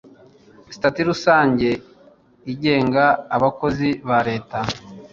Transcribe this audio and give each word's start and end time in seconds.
sitati 0.73 1.01
rusange 1.09 1.69
igenga 2.51 3.05
abakozi 3.35 3.89
ba 4.07 4.19
leta 4.27 4.59